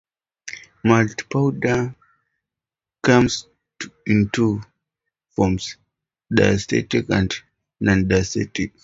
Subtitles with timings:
[0.83, 1.95] Malt powder
[3.03, 3.45] comes
[4.07, 4.59] in two
[5.35, 5.77] forms:
[6.35, 7.31] diastatic and
[7.85, 8.71] nondiastatic.